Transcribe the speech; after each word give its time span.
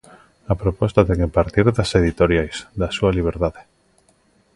A 0.51 0.55
proposta 0.63 1.05
ten 1.07 1.19
que 1.21 1.33
partir 1.37 1.65
das 1.77 1.91
editoriais, 2.01 2.57
da 2.81 2.89
súa 2.97 3.11
liberdade. 3.17 3.61